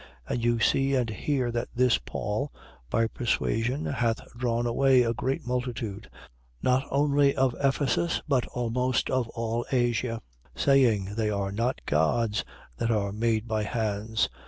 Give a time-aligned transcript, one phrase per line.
[0.31, 0.31] 19:26.
[0.33, 2.51] And you see and hear that this Paul,
[2.89, 6.09] by persuasion hath drawn away a great multitude,
[6.63, 10.19] not only of Ephesus, but almost of all Asia,
[10.55, 12.43] saying: they are not gods
[12.77, 14.27] which are made by hands.